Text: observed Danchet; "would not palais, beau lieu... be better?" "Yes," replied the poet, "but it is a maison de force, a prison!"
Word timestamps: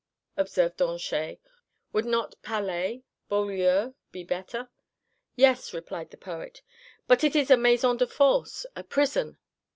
observed 0.35 0.77
Danchet; 0.77 1.37
"would 1.93 2.05
not 2.05 2.33
palais, 2.41 3.03
beau 3.29 3.43
lieu... 3.43 3.93
be 4.11 4.23
better?" 4.23 4.67
"Yes," 5.35 5.75
replied 5.75 6.09
the 6.09 6.17
poet, 6.17 6.63
"but 7.07 7.23
it 7.23 7.35
is 7.35 7.51
a 7.51 7.55
maison 7.57 7.97
de 7.97 8.07
force, 8.07 8.65
a 8.75 8.83
prison!" 8.83 9.37